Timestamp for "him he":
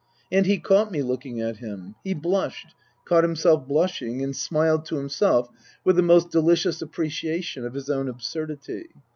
1.57-2.15